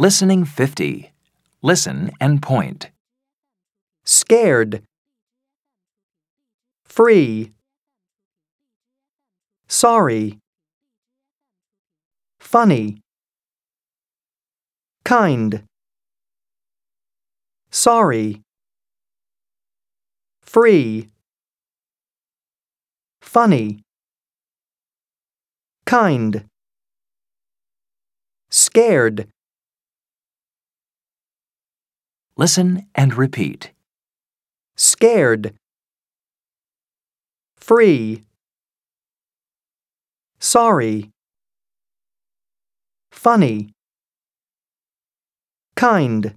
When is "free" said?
6.86-7.52, 20.40-21.10, 37.56-38.24